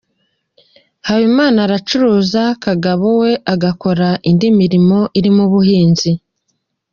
[1.07, 6.11] Habimana aracuruza, Kagabo we agakora indi mirimo irimo ubuhinzi.